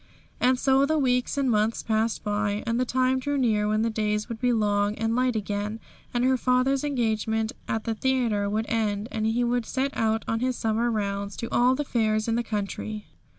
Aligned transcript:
And 0.39 0.57
so 0.57 0.83
the 0.87 0.97
weeks 0.97 1.37
and 1.37 1.51
months 1.51 1.83
passed 1.83 2.23
by, 2.23 2.63
and 2.65 2.79
the 2.79 2.85
time 2.85 3.19
drew 3.19 3.37
near 3.37 3.67
when 3.67 3.83
the 3.83 3.91
days 3.91 4.29
would 4.29 4.41
be 4.41 4.51
long 4.51 4.95
and 4.95 5.15
light 5.15 5.35
again, 5.35 5.79
and 6.11 6.23
her 6.23 6.37
father's 6.37 6.83
engagement 6.83 7.51
at 7.67 7.83
the 7.83 7.93
theatre 7.93 8.49
would 8.49 8.65
end, 8.67 9.09
and 9.11 9.27
he 9.27 9.43
would 9.43 9.67
set 9.67 9.95
out 9.95 10.25
on 10.27 10.39
his 10.39 10.57
summer 10.57 10.89
rounds 10.89 11.35
to 11.37 11.49
all 11.51 11.75
the 11.75 11.85
fairs 11.85 12.27
in 12.27 12.33
the 12.33 12.41
country. 12.41 13.05